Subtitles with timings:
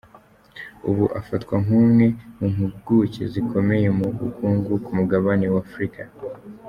[0.89, 2.05] Ubu afatwa nk’umwe
[2.39, 6.01] mu mpuguke zikomeye mu bukungu ku mugabane wa Afurika.